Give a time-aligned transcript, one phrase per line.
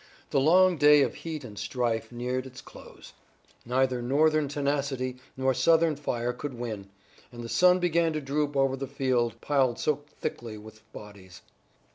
[0.31, 3.13] The long day of heat and strife neared its close.
[3.67, 6.89] Neither Northern tenacity nor Southern fire could win,
[7.31, 11.43] and the sun began to droop over the field piled so thickly with bodies.